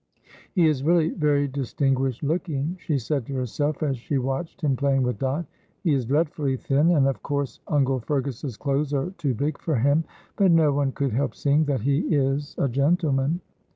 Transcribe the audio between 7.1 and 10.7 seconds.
course, Uncle Fergus's clothes are too big for him, but